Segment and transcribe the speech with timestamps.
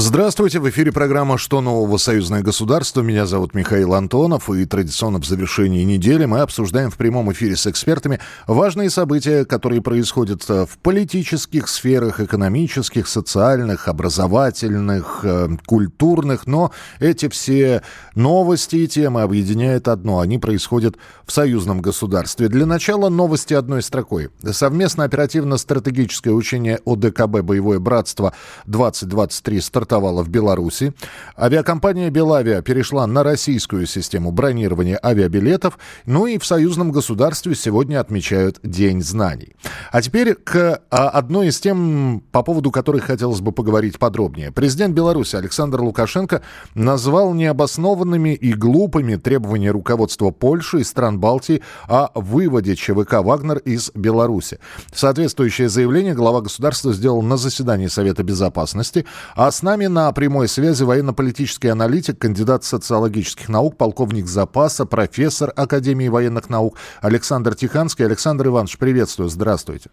[0.00, 1.96] Здравствуйте, в эфире программа «Что нового?
[1.96, 3.02] Союзное государство».
[3.02, 7.66] Меня зовут Михаил Антонов, и традиционно в завершении недели мы обсуждаем в прямом эфире с
[7.66, 16.70] экспертами важные события, которые происходят э, в политических сферах, экономических, социальных, образовательных, э, культурных, но
[17.00, 17.82] эти все
[18.14, 20.20] новости и темы объединяет одно.
[20.20, 20.94] Они происходят
[21.26, 22.46] в союзном государстве.
[22.46, 24.28] Для начала новости одной строкой.
[24.52, 30.92] Совместно оперативно-стратегическое учение ОДКБ «Боевое братство-2023» стартовала в Беларуси.
[31.38, 35.78] Авиакомпания «Белавиа» перешла на российскую систему бронирования авиабилетов.
[36.04, 39.54] Ну и в союзном государстве сегодня отмечают День знаний.
[39.90, 44.52] А теперь к а, одной из тем, по поводу которой хотелось бы поговорить подробнее.
[44.52, 46.42] Президент Беларуси Александр Лукашенко
[46.74, 53.90] назвал необоснованными и глупыми требования руководства Польши и стран Балтии о выводе ЧВК «Вагнер» из
[53.94, 54.58] Беларуси.
[54.92, 60.82] Соответствующее заявление глава государства сделал на заседании Совета Безопасности, а с нами на прямой связи
[60.82, 68.06] военно-политический аналитик, кандидат социологических наук, полковник запаса, профессор Академии военных наук Александр Тиханский.
[68.06, 69.90] Александр Иванович, приветствую, здравствуйте.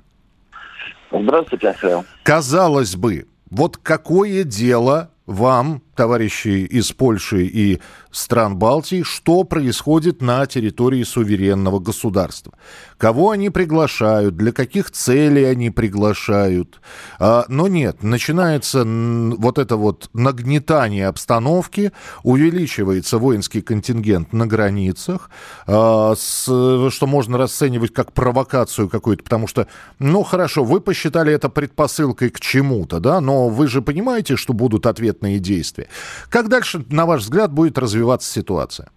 [1.11, 2.05] Здравствуйте, Михаил.
[2.23, 7.79] Казалось бы, вот какое дело вам, товарищи из Польши и
[8.11, 12.53] стран Балтии, что происходит на территории суверенного государства.
[12.97, 16.79] Кого они приглашают, для каких целей они приглашают.
[17.19, 21.91] А, но нет, начинается вот это вот нагнетание обстановки,
[22.23, 25.29] увеличивается воинский контингент на границах,
[25.67, 29.67] а, что можно расценивать как провокацию какую-то, потому что,
[29.99, 34.85] ну хорошо, вы посчитали это предпосылкой к чему-то, да, но вы же понимаете, что будут
[34.85, 35.84] ответные действия.
[36.29, 38.89] Как дальше, на ваш взгляд, будет развиваться ситуация?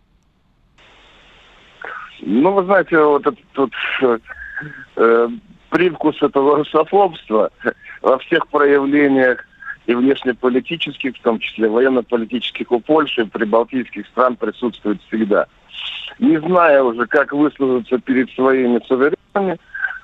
[2.21, 4.21] Ну, вы знаете, вот этот вот,
[4.97, 5.29] э,
[5.71, 7.51] привкус этого русофобства
[8.03, 9.45] во всех проявлениях
[9.87, 15.47] и внешнеполитических, в том числе военно-политических у Польши и прибалтийских стран присутствует всегда.
[16.19, 19.59] Не зная уже, как выслужиться перед своими суверенами,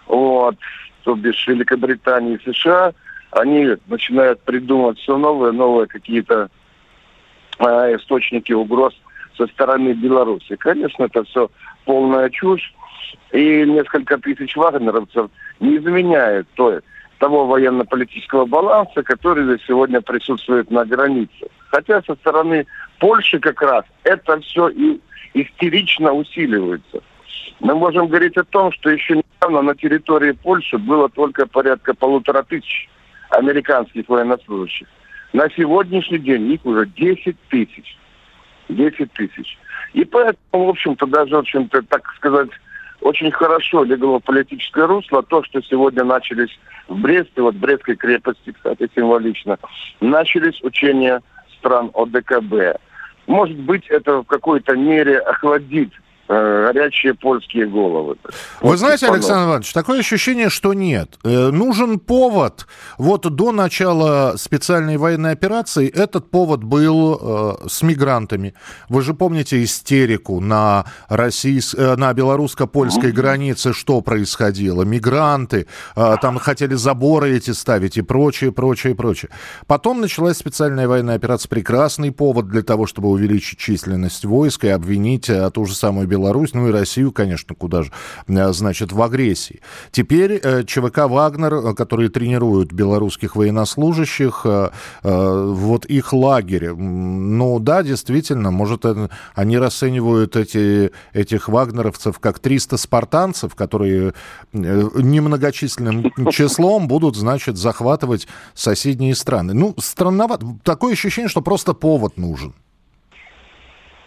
[0.07, 0.57] вот,
[1.03, 2.93] то бишь Великобритании и США,
[3.33, 6.49] они начинают придумывать все новые, новые какие-то
[7.59, 8.95] э, источники угроз
[9.37, 10.57] со стороны Беларуси.
[10.57, 11.51] Конечно, это все
[11.85, 12.73] полная чушь.
[13.33, 16.81] И несколько тысяч вагнеровцев не изменяет той,
[17.19, 21.49] того военно-политического баланса, который сегодня присутствует на границе.
[21.69, 22.67] Хотя со стороны
[22.99, 25.01] Польши как раз это все и
[25.35, 27.03] истерично усиливается.
[27.61, 32.43] Мы можем говорить о том, что еще недавно на территории Польши было только порядка полутора
[32.43, 32.89] тысяч
[33.31, 34.87] американских военнослужащих.
[35.35, 37.99] На сегодняшний день их уже 10 тысяч.
[38.69, 39.59] 10 тысяч.
[39.93, 42.51] И поэтому, в общем-то, даже, в общем-то, так сказать,
[43.01, 46.57] очень хорошо легло политическое русло то, что сегодня начались
[46.87, 49.59] в Бресте, вот Брестской крепости, кстати, символично,
[50.01, 51.21] начались учения
[51.59, 52.81] стран ОДКБ.
[53.27, 55.91] Может быть, это в какой-то мере охладит
[56.29, 58.17] горячие польские головы.
[58.61, 61.19] Вы вот знаете, Александр Иванович, такое ощущение, что нет.
[61.25, 62.67] Э, нужен повод.
[62.99, 68.55] Вот до начала специальной военной операции этот повод был э, с мигрантами.
[68.89, 71.75] Вы же помните истерику на, российс...
[71.75, 73.13] э, на белорусско-польской mm-hmm.
[73.13, 74.83] границе, что происходило?
[74.83, 79.31] Мигранты, э, там хотели заборы эти ставить и прочее, прочее, прочее.
[79.67, 81.49] Потом началась специальная военная операция.
[81.49, 86.55] Прекрасный повод для того, чтобы увеличить численность войск и обвинить э, ту же самую Беларусь,
[86.55, 87.91] ну и Россию, конечно, куда же,
[88.29, 89.61] э, значит, в агрессии.
[89.91, 94.47] Теперь э, ЧВК «Вагнер», э, которые тренируют белорусских военнослужащих,
[95.03, 98.85] вот их лагерь, ну да, действительно, может,
[99.35, 104.15] они расценивают эти, этих вагнеровцев как 300 спартанцев, которые
[104.53, 109.55] немногочисленным числом будут, значит, захватывать соседние страны.
[109.55, 110.47] Ну, странновато.
[110.63, 112.55] Такое ощущение, что просто повод нужен.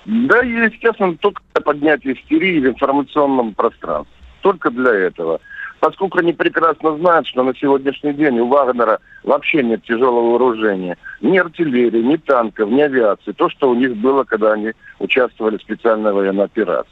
[0.08, 4.16] Да, естественно, только для поднятия истерии в информационном пространстве.
[4.42, 5.42] Только для этого.
[5.82, 10.98] Поскольку они прекрасно знают, что на сегодняшний день у Вагнера вообще нет тяжелого вооружения.
[11.20, 13.34] Ни артиллерии, ни танков, ни авиации.
[13.34, 16.90] То, что у них было, когда они участвовали в специальной военной операции.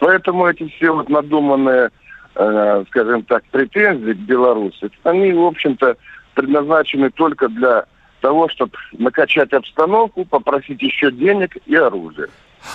[0.00, 1.90] Поэтому эти все вот надуманные,
[2.34, 5.96] э, скажем так, претензии к Беларуси, они, в общем-то,
[6.34, 7.84] предназначены только для
[8.24, 12.28] того, чтобы накачать обстановку, попросить еще денег и оружие.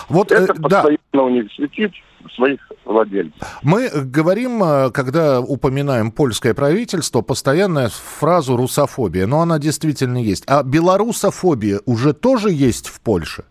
[0.08, 1.24] Вот, Это э, постоянно да.
[1.24, 1.92] у них светит
[2.36, 3.42] своих владельцев.
[3.64, 10.44] Мы говорим, э, когда упоминаем польское правительство, постоянно фразу «русофобия», но она действительно есть.
[10.46, 13.46] А белорусофобия уже тоже есть в Польше?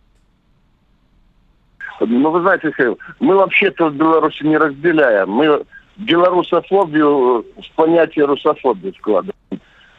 [1.98, 5.30] Ну, вы знаете, Михаил, мы вообще-то в Беларуси не разделяем.
[5.30, 5.64] Мы
[5.96, 9.34] белорусофобию в понятие русофобии вкладываем.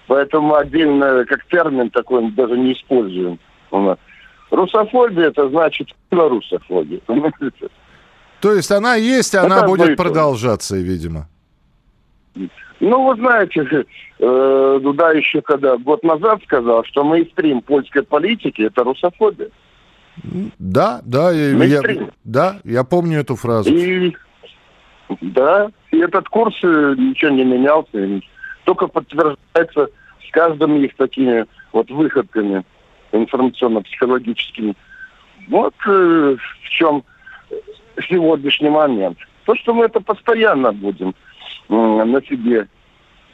[0.09, 3.37] Поэтому отдельно, как термин такой, даже не используем
[3.69, 3.99] у нас.
[4.49, 6.99] Русофобия это значит белорусофобия.
[8.41, 11.29] То есть она есть, она это будет продолжаться, видимо.
[12.79, 13.85] Ну, вы знаете,
[14.19, 19.49] э, Дуда еще когда год назад сказал, что мейнстрим польской политики– это русофобия.
[20.57, 21.83] Да, да, я,
[22.23, 23.71] да, я помню эту фразу.
[23.71, 24.15] И,
[25.21, 28.21] да, и этот курс э, ничего не менялся,
[28.63, 29.89] только подтверждается
[30.29, 32.63] с каждым их такими вот выходками
[33.11, 34.75] информационно-психологическими.
[35.47, 37.03] Вот э, в чем
[38.07, 39.17] сегодняшний момент.
[39.45, 41.15] То, что мы это постоянно будем
[41.69, 42.67] э, на себе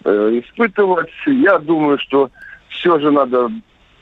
[0.03, 2.31] э, испытывать, я думаю, что
[2.69, 3.49] все же надо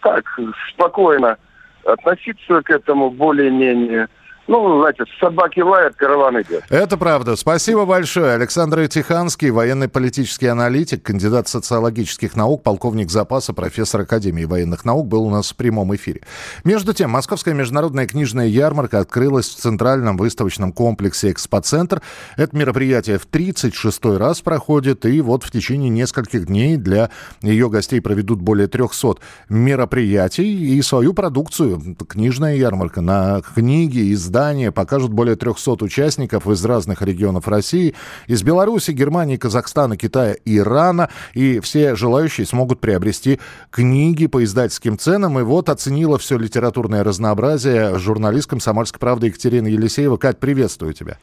[0.01, 0.25] так
[0.69, 1.37] спокойно
[1.85, 4.07] относиться к этому более-менее
[4.47, 6.63] ну, знаете, собаки лают, караван идет.
[6.69, 7.35] Это правда.
[7.35, 8.33] Спасибо большое.
[8.33, 15.23] Александр Тиханский, военный политический аналитик, кандидат социологических наук, полковник запаса, профессор Академии военных наук, был
[15.23, 16.21] у нас в прямом эфире.
[16.65, 22.01] Между тем, Московская международная книжная ярмарка открылась в Центральном выставочном комплексе «Экспоцентр».
[22.35, 27.11] Это мероприятие в 36-й раз проходит, и вот в течение нескольких дней для
[27.41, 29.15] ее гостей проведут более 300
[29.47, 31.95] мероприятий и свою продукцию.
[32.09, 37.93] Книжная ярмарка на книги, из издания покажут более 300 участников из разных регионов России,
[38.25, 41.09] из Беларуси, Германии, Казахстана, Китая, Ирана.
[41.35, 43.39] И все желающие смогут приобрести
[43.69, 45.37] книги по издательским ценам.
[45.37, 50.17] И вот оценила все литературное разнообразие журналист «Комсомольской правды» Екатерина Елисеева.
[50.17, 51.17] Кать, приветствую тебя.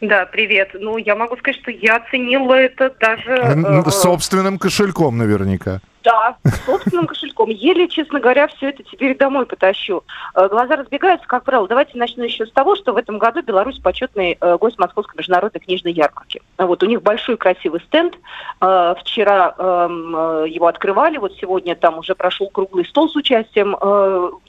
[0.00, 0.70] Да, привет.
[0.74, 3.30] Ну, я могу сказать, что я оценила это даже...
[3.30, 5.80] Э, собственным кошельком наверняка.
[6.02, 7.50] Да, собственным кошельком.
[7.50, 10.02] Еле, честно говоря, все это теперь домой потащу.
[10.34, 11.68] Э, глаза разбегаются, как правило.
[11.68, 15.60] Давайте начну еще с того, что в этом году Беларусь почетный э, гость Московской международной
[15.60, 16.42] книжной ярмарки.
[16.58, 18.16] Вот у них большой красивый стенд.
[18.60, 23.76] Э, вчера эм, его открывали, вот сегодня там уже прошел круглый стол с участием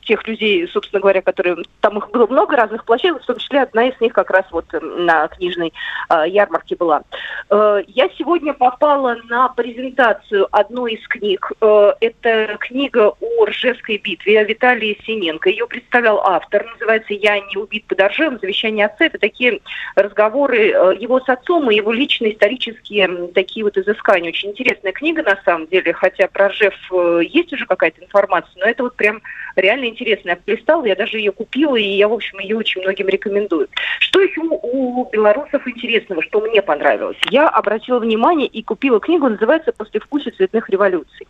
[0.01, 1.57] тех людей, собственно говоря, которые...
[1.79, 4.65] Там их было много разных площадок, в том числе одна из них как раз вот
[4.81, 5.73] на книжной
[6.09, 7.03] ярмарке была.
[7.49, 11.57] Я сегодня попала на презентацию одной из книг книг.
[11.61, 15.49] Э, это книга о Ржевской битве Виталия Синенко.
[15.49, 16.65] Ее представлял автор.
[16.73, 18.39] Называется «Я не убит под Ржевом.
[18.39, 19.05] Завещание отца».
[19.05, 19.59] Это такие
[19.95, 24.29] разговоры э, его с отцом и его личные исторические такие вот изыскания.
[24.29, 28.65] Очень интересная книга на самом деле, хотя про Ржев э, есть уже какая-то информация, но
[28.65, 29.21] это вот прям
[29.55, 30.29] реально интересно.
[30.29, 30.37] Я
[30.85, 33.67] я даже ее купила, и я, в общем, ее очень многим рекомендую.
[33.99, 37.17] Что еще у белорусов интересного, что мне понравилось?
[37.29, 41.27] Я обратила внимание и купила книгу, называется «Послевкусие цветных революций».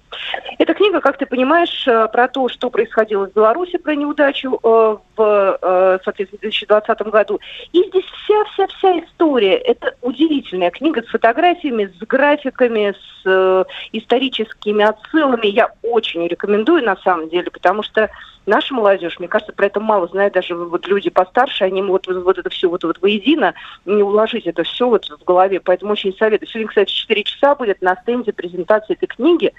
[0.60, 4.98] Эта книга, как ты понимаешь, э, про то, что происходило в Беларуси, про неудачу э,
[5.16, 7.40] в, э, соответственно, 2020 году.
[7.72, 9.56] И здесь вся-вся-вся история.
[9.56, 12.94] Это удивительная книга с фотографиями, с графиками,
[13.24, 15.48] с историческими отсылами.
[15.48, 18.10] Я очень рекомендую, на самом деле, потому что
[18.46, 22.24] наша молодежь, мне кажется, про это мало знают даже вот люди постарше, они вот, вот,
[22.24, 23.54] вот это все вот, вот воедино,
[23.86, 26.50] не уложить это все вот в голове, поэтому очень советую.
[26.50, 29.54] Сегодня, кстати, в 4 часа будет на стенде презентация этой книги.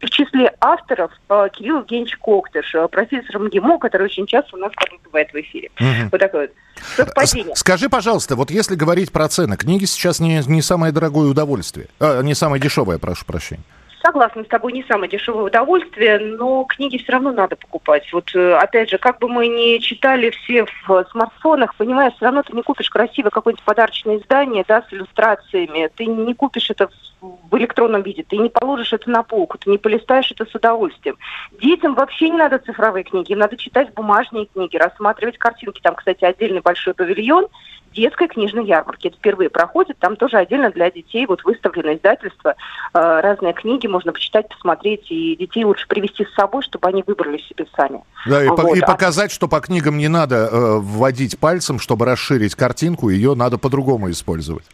[0.00, 4.72] В числе авторов э, Кирилл Евгеньевич Коктыш, э, профессор МГИМО, который очень часто у нас
[5.04, 5.70] бывает в эфире.
[5.80, 6.08] Угу.
[6.12, 6.50] Вот такое вот
[6.96, 7.56] совпадение.
[7.56, 12.22] Скажи, пожалуйста, вот если говорить про цены, книги сейчас не, не самое дорогое удовольствие, а,
[12.22, 13.62] не самое дешевое, прошу прощения.
[14.06, 18.08] Согласна с тобой, не самое дешевое удовольствие, но книги все равно надо покупать.
[18.12, 22.44] Вот э, опять же, как бы мы ни читали все в смартфонах, понимаешь, все равно
[22.44, 26.88] ты не купишь красивое какое-нибудь подарочное издание, да, с иллюстрациями, ты не купишь это
[27.20, 31.16] в электронном виде, ты не положишь это на полку, ты не полистаешь это с удовольствием.
[31.60, 35.80] Детям вообще не надо цифровые книги, им надо читать бумажные книги, рассматривать картинки.
[35.82, 37.48] Там, кстати, отдельный большой павильон
[37.96, 39.08] детской книжной ярмарки.
[39.08, 42.54] Это впервые проходит, там тоже отдельно для детей вот выставлено издательство, э,
[42.94, 47.66] разные книги можно почитать, посмотреть, и детей лучше привести с собой, чтобы они выбрали себе
[47.76, 48.02] сами.
[48.26, 48.76] Да, и, вот.
[48.76, 53.34] и а показать, что по книгам не надо э, вводить пальцем, чтобы расширить картинку, ее
[53.34, 54.64] надо по-другому использовать.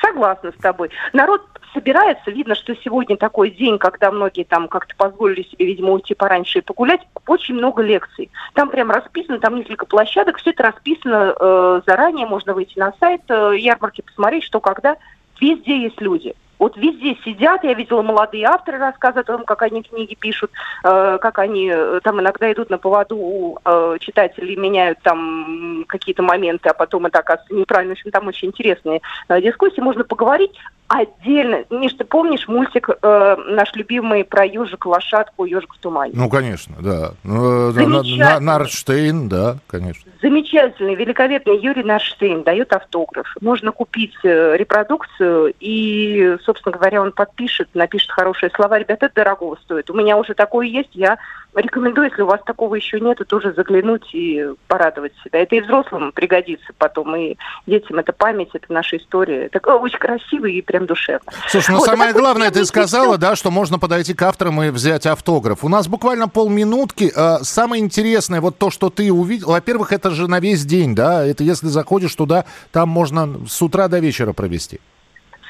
[0.00, 0.90] Согласна с тобой.
[1.12, 1.42] Народ
[1.72, 2.30] собирается.
[2.30, 6.62] Видно, что сегодня такой день, когда многие там как-то позволили себе, видимо, уйти пораньше и
[6.62, 7.00] погулять.
[7.26, 8.30] Очень много лекций.
[8.54, 12.26] Там прям расписано, там несколько площадок, все это расписано э, заранее.
[12.26, 14.96] Можно выйти на сайт э, ярмарки, посмотреть, что когда.
[15.40, 16.34] Везде есть люди.
[16.60, 20.50] Вот везде сидят, я видела молодые авторы рассказывают о том, как они книги пишут,
[20.84, 26.22] э, как они э, там иногда идут на поводу у э, читателей, меняют там какие-то
[26.22, 27.94] моменты, а потом это оказывается неправильно.
[27.94, 29.00] В общем, там очень интересные
[29.30, 29.80] э, дискуссии.
[29.80, 30.52] Можно поговорить
[30.90, 31.64] отдельно.
[31.70, 36.12] Миш, ты помнишь мультик э, наш любимый про ежика, лошадку, ежик в тумане?
[36.14, 37.12] Ну, конечно, да.
[37.22, 40.10] Ну, э, Нарштейн, да, конечно.
[40.20, 43.34] Замечательный, великолепный Юрий Нарштейн дает автограф.
[43.40, 48.78] Можно купить э, репродукцию и, собственно говоря, он подпишет, напишет хорошие слова.
[48.78, 49.90] Ребята, это дорого стоит.
[49.90, 51.18] У меня уже такое есть, я
[51.54, 55.40] рекомендую, если у вас такого еще нет, тоже заглянуть и порадовать себя.
[55.40, 59.46] Это и взрослым пригодится потом, и детям это память, это наша история.
[59.46, 61.32] Это очень красиво и прям душевно.
[61.48, 65.06] Слушай, ну вот, самое главное, ты сказала, да, что можно подойти к авторам и взять
[65.06, 65.64] автограф.
[65.64, 67.12] У нас буквально полминутки.
[67.14, 71.24] А, самое интересное, вот то, что ты увидел, во-первых, это же на весь день, да,
[71.24, 74.80] это если заходишь туда, там можно с утра до вечера провести.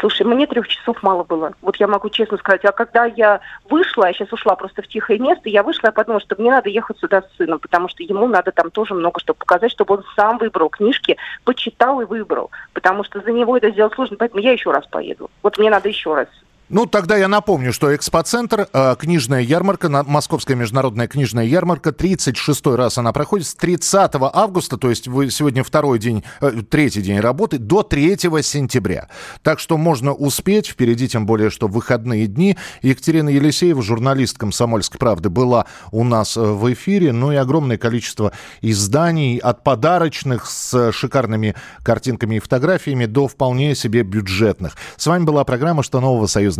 [0.00, 1.52] Слушай, мне трех часов мало было.
[1.60, 2.64] Вот я могу честно сказать.
[2.64, 6.22] А когда я вышла, я сейчас ушла просто в тихое место, я вышла, я подумала,
[6.22, 9.34] что мне надо ехать сюда с сыном, потому что ему надо там тоже много что
[9.34, 12.50] показать, чтобы он сам выбрал книжки, почитал и выбрал.
[12.72, 15.30] Потому что за него это сделать сложно, поэтому я еще раз поеду.
[15.42, 16.28] Вот мне надо еще раз
[16.70, 22.96] ну, тогда я напомню, что экспоцентр, э, книжная ярмарка, Московская международная книжная ярмарка, 36-й раз
[22.96, 27.82] она проходит с 30 августа, то есть сегодня второй день, э, третий день работы, до
[27.82, 29.08] 3 сентября.
[29.42, 32.56] Так что можно успеть, впереди тем более, что выходные дни.
[32.82, 38.30] Екатерина Елисеева, журналист «Комсомольской правды», была у нас э, в эфире, ну и огромное количество
[38.62, 44.76] изданий, от подарочных с шикарными картинками и фотографиями до вполне себе бюджетных.
[44.96, 46.59] С вами была программа «Что нового союза